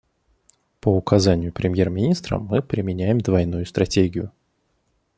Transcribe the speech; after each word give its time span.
По 0.79 0.89
указанию 0.97 1.53
премьер-министра 1.53 2.39
мы 2.39 2.63
применяем 2.63 3.21
двойную 3.21 3.67
стратегию. 3.67 4.31